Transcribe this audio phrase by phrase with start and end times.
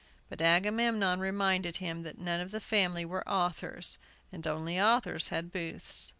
[0.29, 3.99] But Agamemnon reminded him that none of the family were authors,
[4.31, 6.09] and only authors had booths.